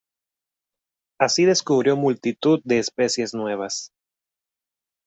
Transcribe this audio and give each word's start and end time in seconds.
Así 1.19 1.45
descubrió 1.45 1.95
multitud 1.95 2.59
de 2.63 2.79
especies 2.79 3.35
nuevas. 3.35 3.91